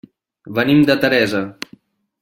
[0.59, 1.45] Venim de Teresa.